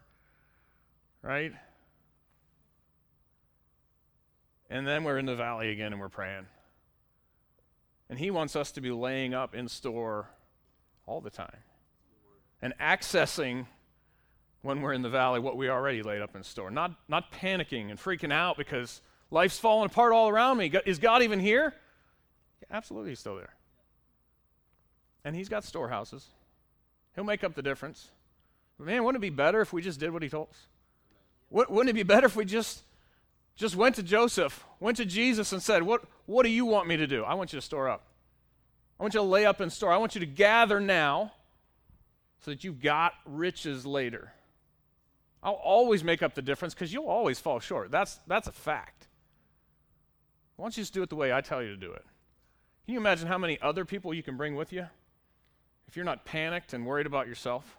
[1.24, 1.52] right?
[4.70, 6.46] And then we're in the valley again and we're praying.
[8.08, 10.30] And He wants us to be laying up in store
[11.08, 11.58] all the time
[12.62, 13.66] and accessing
[14.62, 16.70] when we're in the valley what we already laid up in store.
[16.70, 20.72] Not, not panicking and freaking out because life's falling apart all around me.
[20.86, 21.74] Is God even here?
[22.62, 23.54] Yeah, absolutely, He's still there.
[25.24, 26.26] And He's got storehouses.
[27.16, 28.10] He'll make up the difference.
[28.80, 30.68] Man, wouldn't it be better if we just did what He told us?
[31.50, 32.84] Wouldn't it be better if we just
[33.58, 36.96] just went to Joseph, went to Jesus, and said, What, what do you want me
[36.98, 37.24] to do?
[37.24, 38.04] I want you to store up.
[39.00, 39.92] I want you to lay up and store.
[39.92, 41.34] I want you to gather now
[42.44, 44.32] so that you've got riches later.
[45.42, 47.92] I'll always make up the difference because you'll always fall short.
[47.92, 49.07] That's, that's a fact.
[50.58, 52.04] Why don't you just do it the way I tell you to do it?
[52.86, 54.88] Can you imagine how many other people you can bring with you
[55.88, 57.78] if you're not panicked and worried about yourself?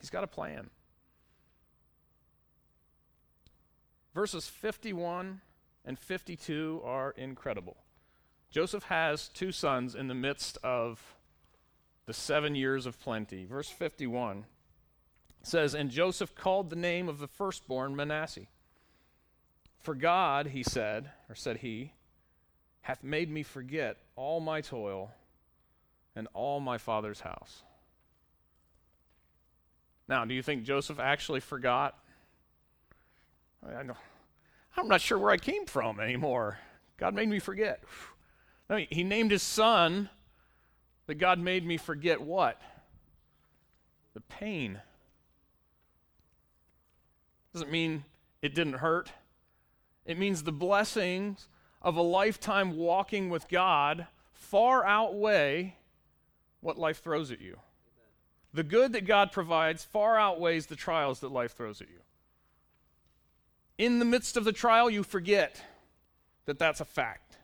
[0.00, 0.70] He's got a plan.
[4.14, 5.40] Verses 51
[5.84, 7.76] and 52 are incredible.
[8.50, 11.14] Joseph has two sons in the midst of
[12.06, 13.44] the seven years of plenty.
[13.44, 14.46] Verse 51
[15.42, 18.46] says, And Joseph called the name of the firstborn Manasseh.
[19.80, 21.92] For God, he said, or said he,
[22.82, 25.12] hath made me forget all my toil
[26.16, 27.62] and all my father's house.
[30.08, 31.98] Now, do you think Joseph actually forgot?
[33.64, 33.96] I know,
[34.76, 36.58] I'm not sure where I came from anymore.
[36.96, 37.82] God made me forget.
[38.70, 40.08] I mean, he named his son
[41.06, 42.60] that God made me forget what?
[44.14, 44.80] The pain.
[47.52, 48.04] Doesn't mean
[48.42, 49.10] it didn't hurt.
[50.08, 51.48] It means the blessings
[51.82, 55.76] of a lifetime walking with God far outweigh
[56.60, 57.58] what life throws at you.
[58.54, 62.00] The good that God provides far outweighs the trials that life throws at you.
[63.76, 65.62] In the midst of the trial, you forget
[66.46, 67.36] that that's a fact.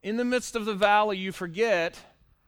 [0.00, 1.98] In the midst of the valley, you forget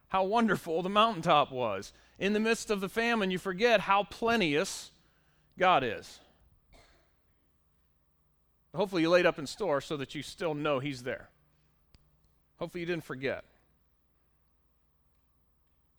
[0.07, 1.93] how wonderful the mountaintop was.
[2.21, 4.93] In the midst of the famine, you forget how plenteous
[5.59, 6.21] God is.
[8.75, 11.29] Hopefully, you laid up in store so that you still know He's there.
[12.59, 13.45] Hopefully, you didn't forget.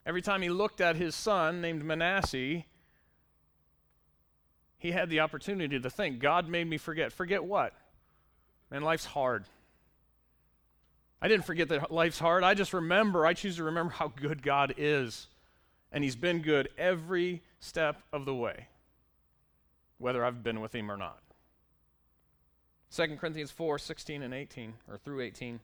[0.06, 2.64] Every time he looked at his son named Manasseh,
[4.78, 7.12] he had the opportunity to think, God made me forget.
[7.12, 7.74] Forget what?
[8.70, 9.46] Man, life's hard.
[11.22, 12.44] I didn't forget that life's hard.
[12.44, 15.28] I just remember, I choose to remember how good God is.
[15.92, 18.68] And He's been good every step of the way,
[19.98, 21.20] whether I've been with Him or not.
[22.96, 25.60] 2 Corinthians 4 16 and 18, or through 18.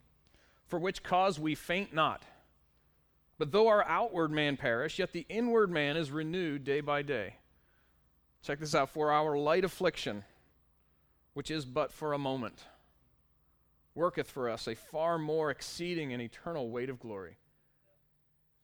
[0.67, 2.23] For which cause we faint not.
[3.37, 7.35] But though our outward man perish, yet the inward man is renewed day by day.
[8.43, 8.89] Check this out.
[8.89, 10.23] For our light affliction,
[11.33, 12.65] which is but for a moment
[13.95, 17.37] worketh for us a far more exceeding and eternal weight of glory.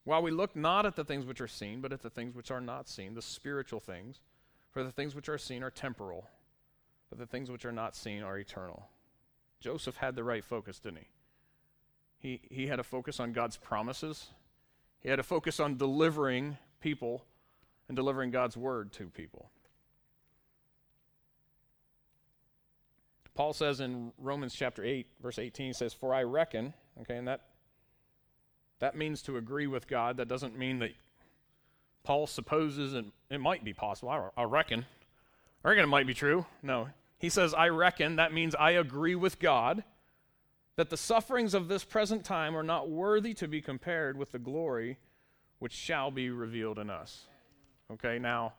[0.04, 2.50] While we look not at the things which are seen, but at the things which
[2.50, 4.20] are not seen, the spiritual things,
[4.70, 6.28] for the things which are seen are temporal,
[7.08, 8.88] but the things which are not seen are eternal.
[9.60, 11.08] Joseph had the right focus, didn't he?
[12.18, 14.28] He, he had a focus on God's promises.
[15.00, 17.24] He had a focus on delivering people
[17.88, 19.50] and delivering God's word to people.
[23.34, 27.28] Paul says in Romans chapter 8, verse 18, he says, For I reckon, okay, and
[27.28, 27.42] that
[28.80, 30.16] that means to agree with God.
[30.16, 30.90] That doesn't mean that
[32.04, 34.10] Paul supposes and it might be possible.
[34.10, 34.86] I, I reckon.
[35.64, 36.46] I reckon it might be true.
[36.62, 36.88] No.
[37.18, 38.16] He says, I reckon.
[38.16, 39.82] That means I agree with God
[40.76, 44.38] that the sufferings of this present time are not worthy to be compared with the
[44.38, 44.98] glory
[45.58, 47.26] which shall be revealed in us.
[47.90, 48.52] Okay, now,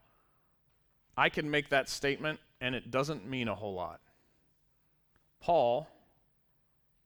[1.15, 4.01] I can make that statement and it doesn't mean a whole lot.
[5.39, 5.88] Paul,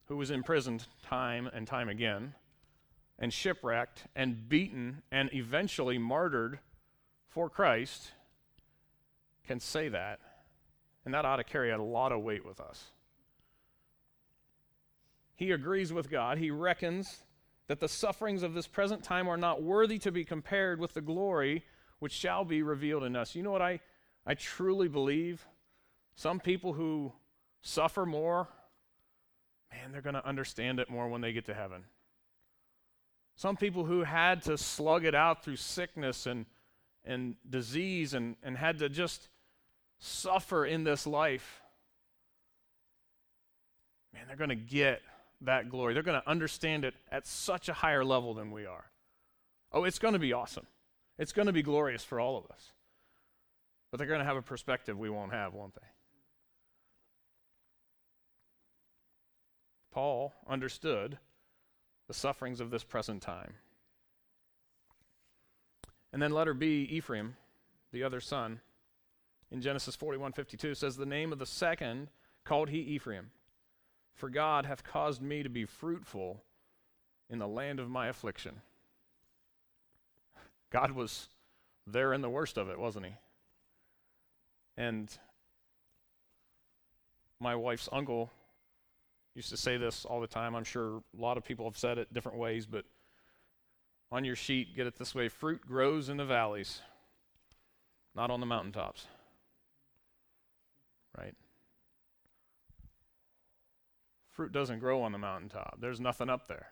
[0.06, 2.34] who was imprisoned time and time again,
[3.20, 6.60] and shipwrecked, and beaten, and eventually martyred
[7.30, 8.14] for Christ,
[9.48, 10.20] can say that.
[11.06, 12.92] And that ought to carry a lot of weight with us.
[15.36, 16.38] He agrees with God.
[16.38, 17.24] He reckons
[17.68, 21.02] that the sufferings of this present time are not worthy to be compared with the
[21.02, 21.64] glory
[22.00, 23.36] which shall be revealed in us.
[23.36, 23.80] You know what I,
[24.26, 25.46] I truly believe?
[26.16, 27.14] Some people who
[27.62, 28.48] suffer more,
[29.72, 31.86] man, they're going to understand it more when they get to heaven.
[33.36, 36.46] Some people who had to slug it out through sickness and,
[37.04, 39.30] and disease and, and had to just
[40.04, 41.62] suffer in this life,
[44.14, 45.02] man, they're going to get
[45.42, 45.94] that glory.
[45.94, 48.86] They're going to understand it at such a higher level than we are.
[49.72, 50.68] Oh, it's going to be awesome.
[51.18, 52.72] It's going to be glorious for all of us.
[53.92, 55.88] But they're going to have a perspective we won't have, won't they?
[59.92, 61.18] Paul understood
[62.08, 63.54] the sufferings of this present time.
[66.12, 67.38] And then letter B, Ephraim,
[67.92, 68.60] the other son,
[69.54, 72.10] in Genesis 41:52 says the name of the second
[72.44, 73.32] called he Ephraim,
[74.16, 76.44] for God hath caused me to be fruitful
[77.30, 78.62] in the land of my affliction.
[80.72, 81.30] God was
[81.86, 83.14] there in the worst of it, wasn't he?
[84.76, 85.16] And
[87.40, 88.32] my wife's uncle
[89.36, 90.56] used to say this all the time.
[90.56, 92.86] I'm sure a lot of people have said it different ways, but
[94.12, 96.82] on your sheet, get it this way fruit grows in the valleys,
[98.16, 99.06] not on the mountaintops.
[101.18, 101.36] Right?
[104.32, 106.70] Fruit doesn't grow on the mountaintop, there's nothing up there.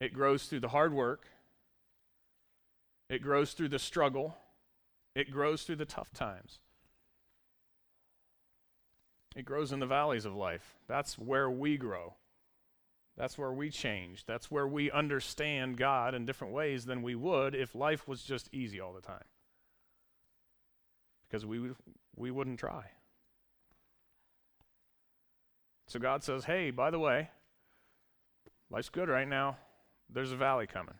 [0.00, 1.26] It grows through the hard work,
[3.08, 4.36] it grows through the struggle,
[5.14, 6.58] it grows through the tough times.
[9.36, 10.76] It grows in the valleys of life.
[10.88, 12.14] That's where we grow.
[13.18, 14.24] That's where we change.
[14.24, 18.48] That's where we understand God in different ways than we would if life was just
[18.52, 19.24] easy all the time.
[21.28, 21.70] Because we,
[22.14, 22.84] we wouldn't try.
[25.88, 27.30] So God says, hey, by the way,
[28.70, 29.56] life's good right now.
[30.10, 30.94] There's a valley coming.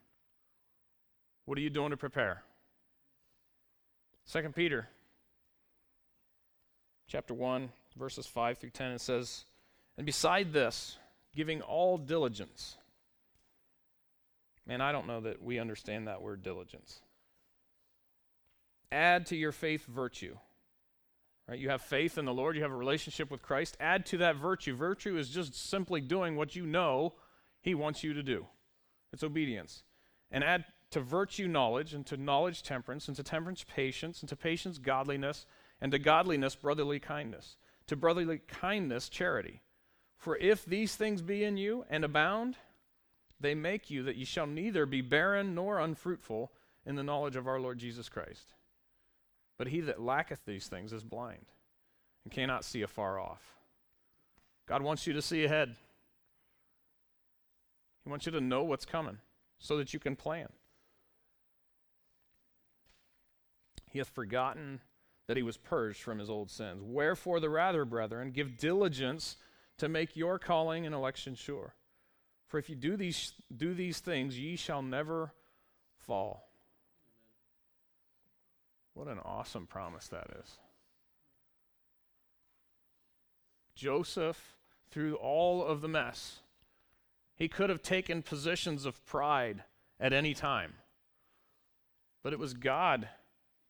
[1.45, 2.43] What are you doing to prepare?
[4.25, 4.89] Second Peter
[7.09, 9.45] chapter 1 verses 5 through 10, it says,
[9.97, 10.99] And beside this,
[11.35, 12.77] giving all diligence.
[14.67, 17.01] Man, I don't know that we understand that word diligence.
[18.93, 20.37] Add to your faith virtue.
[21.49, 21.59] Right?
[21.59, 23.77] You have faith in the Lord, you have a relationship with Christ.
[23.81, 24.75] Add to that virtue.
[24.75, 27.15] Virtue is just simply doing what you know
[27.61, 28.47] He wants you to do.
[29.13, 29.85] It's obedience.
[30.31, 34.37] And add to virtue knowledge, and to knowledge temperance, and to temperance patience, and to
[34.37, 35.47] patience godliness,
[35.81, 37.57] and to godliness brotherly kindness
[37.87, 39.63] to brotherly kindness, charity.
[40.17, 42.57] For if these things be in you and abound,
[43.39, 46.53] they make you that ye shall neither be barren nor unfruitful
[46.85, 48.55] in the knowledge of our Lord Jesus Christ.
[49.59, 51.47] But he that lacketh these things is blind
[52.25, 53.55] and cannot see afar off.
[54.67, 55.77] God wants you to see ahead.
[58.05, 59.19] He wants you to know what's coming
[59.59, 60.49] so that you can plan.
[63.91, 64.81] He hath forgotten
[65.27, 66.83] that he was purged from his old sins.
[66.83, 69.37] Wherefore, the rather, brethren, give diligence
[69.79, 71.75] to make your calling and election sure.
[72.47, 75.33] For if you do these, do these things, ye shall never
[75.99, 76.46] fall.
[78.97, 80.57] What an awesome promise that is.
[83.75, 84.57] Joseph,
[84.91, 86.39] through all of the mess,
[87.37, 89.65] he could have taken positions of pride
[90.01, 90.73] at any time.
[92.23, 93.07] But it was God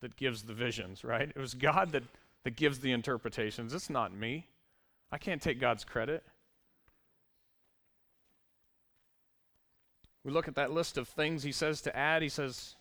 [0.01, 1.29] that gives the visions, right?
[1.29, 2.05] It was God that,
[2.45, 3.75] that gives the interpretations.
[3.75, 4.47] It's not me.
[5.11, 6.23] I can't take God's credit.
[10.23, 12.23] We look at that list of things he says to add.
[12.23, 12.77] He says,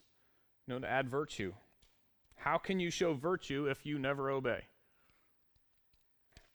[0.68, 1.54] you know, to add virtue.
[2.46, 4.66] How can you show virtue if you never obey?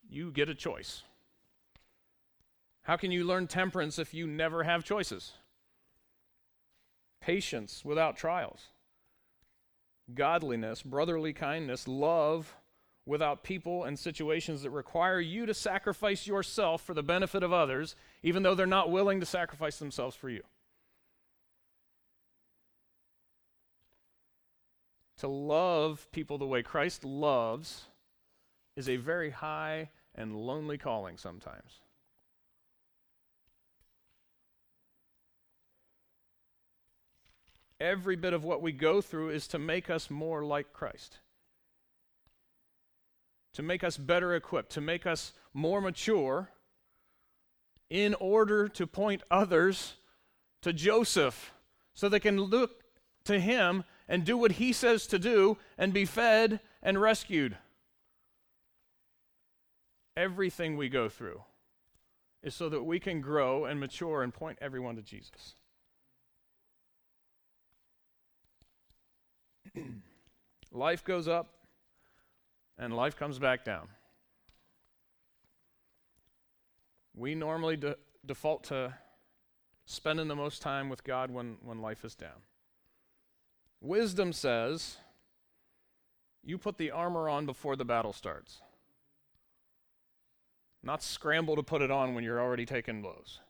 [0.08, 1.02] You get a choice.
[2.82, 5.32] How can you learn temperance if you never have choices?
[7.20, 8.68] Patience without trials
[10.14, 12.54] godliness, brotherly kindness, love
[13.06, 17.96] without people and situations that require you to sacrifice yourself for the benefit of others,
[18.22, 20.42] even though they're not willing to sacrifice themselves for you.
[25.20, 27.84] To love people the way Christ loves
[28.76, 31.80] is a very high and lonely calling sometimes.
[37.80, 41.18] every bit of what we go through is to make us more like Christ,
[43.54, 46.50] to make us better equipped, to make us more mature
[47.88, 49.94] in order to point others
[50.62, 51.52] to Joseph
[51.94, 52.82] so they can look
[53.24, 57.56] to him and do what he says to do and be fed and rescued.
[60.16, 61.42] Everything we go through
[62.42, 65.54] is so that we can grow and mature and point everyone to Jesus.
[70.72, 71.46] life goes up
[72.76, 73.86] and life comes back down.
[77.14, 77.96] We normally de-
[78.26, 78.92] default to
[79.86, 82.42] spending the most time with God when, when life is down.
[83.80, 84.96] Wisdom says,
[86.44, 88.60] you put the armor on before the battle starts.
[90.82, 93.40] Not scramble to put it on when you're already taking blows.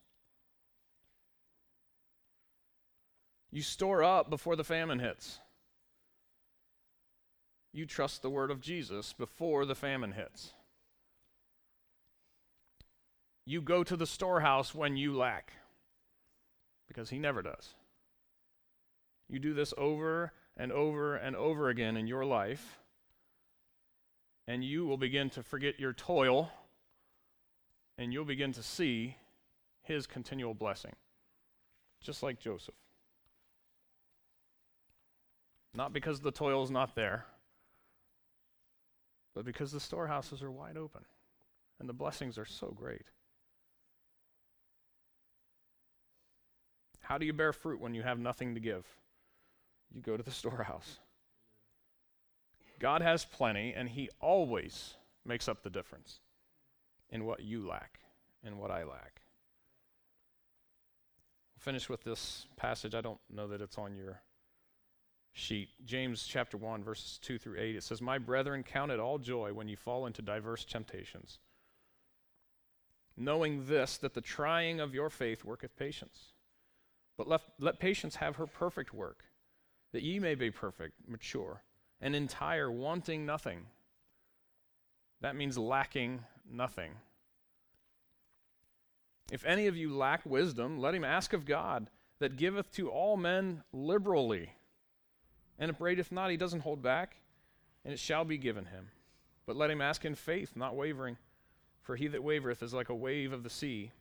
[3.53, 5.39] You store up before the famine hits.
[7.73, 10.53] You trust the word of Jesus before the famine hits.
[13.47, 15.53] You go to the storehouse when you lack,
[16.87, 17.75] because he never does.
[19.31, 22.81] You do this over and over and over again in your life,
[24.49, 26.51] and you will begin to forget your toil,
[27.97, 29.17] and you'll begin to see
[29.83, 30.97] his continual blessing,
[32.01, 32.75] just like Joseph.
[35.75, 37.27] Not because the toil is not there,
[39.33, 41.03] but because the storehouses are wide open
[41.79, 43.07] and the blessings are so great.
[46.99, 48.85] How do you bear fruit when you have nothing to give?
[49.95, 50.99] You go to the storehouse.
[52.79, 56.21] God has plenty, and He always makes up the difference
[57.11, 58.01] in what you lack
[58.43, 59.21] and what I lack.
[61.55, 62.95] We'll finish with this passage.
[62.95, 64.23] I don't know that it's on your
[65.33, 65.69] sheet.
[65.85, 67.77] James chapter 1, verses 2 through 8.
[67.77, 71.39] It says, My brethren, count it all joy when you fall into diverse temptations,
[73.17, 76.33] knowing this, that the trying of your faith worketh patience.
[77.17, 79.25] But let, let patience have her perfect work,
[79.93, 81.63] that ye may be perfect, mature,
[82.01, 83.67] and entire, wanting nothing.
[85.21, 86.93] That means lacking nothing.
[89.31, 93.17] If any of you lack wisdom, let him ask of God, that giveth to all
[93.17, 94.55] men liberally
[95.59, 97.17] and upbraideth not, he doesn't hold back,
[97.85, 98.89] and it shall be given him.
[99.47, 101.19] But let him ask in faith, not wavering.
[101.83, 103.93] For he that wavereth is like a wave of the sea,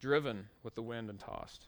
[0.00, 1.66] driven with the wind and tossed.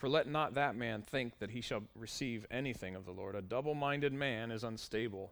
[0.00, 3.34] For let not that man think that he shall receive anything of the Lord.
[3.34, 5.30] A double minded man is unstable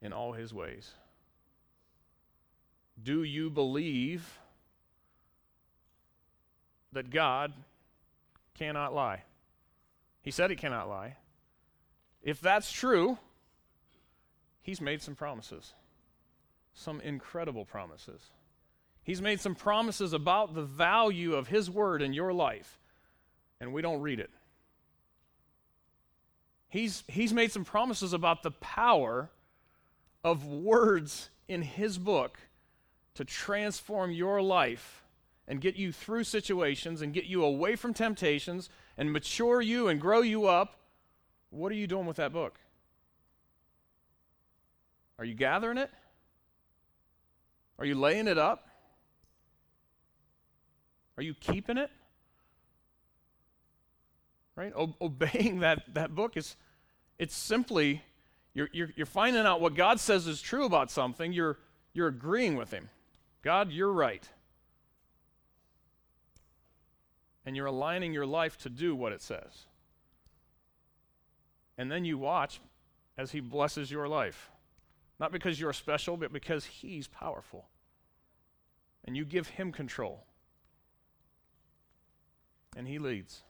[0.00, 0.92] in all his ways.
[3.02, 4.38] Do you believe
[6.92, 7.52] that God
[8.56, 9.24] cannot lie?
[10.22, 11.16] He said he cannot lie.
[12.22, 13.18] If that's true,
[14.62, 15.74] he's made some promises,
[16.74, 18.30] some incredible promises.
[19.02, 22.78] He's made some promises about the value of his word in your life,
[23.60, 24.30] and we don't read it.
[26.68, 29.30] He's, he's made some promises about the power
[30.24, 32.38] of words in his book
[33.14, 35.04] to transform your life
[35.46, 40.00] and get you through situations and get you away from temptations and mature you and
[40.00, 40.76] grow you up
[41.54, 42.58] what are you doing with that book?
[45.18, 45.90] Are you gathering it?
[47.78, 48.66] Are you laying it up?
[51.16, 51.90] Are you keeping it?
[54.56, 54.72] Right?
[54.76, 56.56] O- obeying that, that book is
[57.18, 58.02] it's simply
[58.54, 61.58] you're, you're, you're finding out what God says is true about something, you're,
[61.92, 62.88] you're agreeing with Him.
[63.42, 64.26] God, you're right.
[67.44, 69.66] And you're aligning your life to do what it says.
[71.76, 72.60] And then you watch
[73.18, 74.50] as He blesses your life.
[75.18, 77.66] Not because you're special, but because He's powerful.
[79.04, 80.24] And you give Him control.
[82.76, 83.42] And He leads.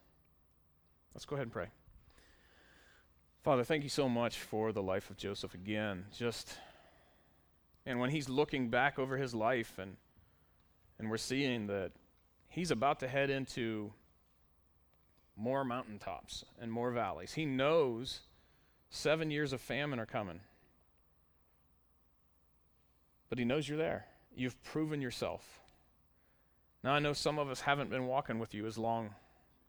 [1.14, 1.68] Let's go ahead and pray.
[3.42, 6.06] Father, thank you so much for the life of Joseph again.
[6.16, 6.58] Just
[7.86, 9.96] and when he's looking back over his life and
[10.98, 11.92] and we're seeing that
[12.48, 13.92] he's about to head into
[15.36, 17.32] more mountaintops and more valleys.
[17.32, 18.20] He knows
[18.90, 20.40] seven years of famine are coming.
[23.28, 24.06] But he knows you're there.
[24.36, 25.60] You've proven yourself.
[26.82, 29.14] Now, I know some of us haven't been walking with you as long,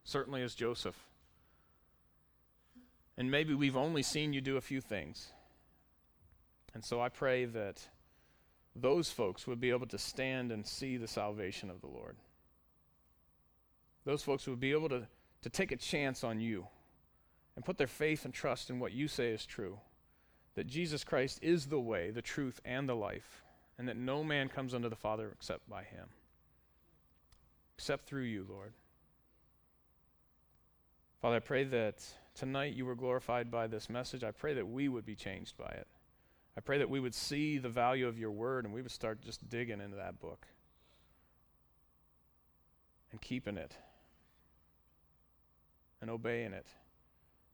[0.04, 0.96] certainly as Joseph.
[3.18, 5.32] And maybe we've only seen you do a few things.
[6.74, 7.88] And so I pray that
[8.76, 12.18] those folks would be able to stand and see the salvation of the Lord.
[14.04, 15.08] Those folks would be able to
[15.46, 16.66] to take a chance on you
[17.56, 19.78] and put their faith and trust in what you say is true
[20.56, 23.44] that Jesus Christ is the way, the truth, and the life,
[23.78, 26.08] and that no man comes unto the Father except by him.
[27.78, 28.74] Except through you, Lord.
[31.22, 32.04] Father, I pray that
[32.36, 34.24] tonight you were glorified by this message.
[34.24, 35.88] I pray that we would be changed by it.
[36.58, 39.22] I pray that we would see the value of your word and we would start
[39.22, 40.48] just digging into that book
[43.12, 43.76] and keeping it
[46.02, 46.68] and obeying it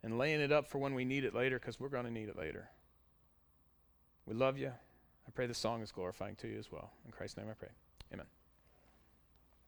[0.03, 2.29] and laying it up for when we need it later because we're going to need
[2.29, 2.69] it later.
[4.25, 4.67] We love you.
[4.67, 6.91] I pray the song is glorifying to you as well.
[7.05, 7.69] In Christ's name I pray.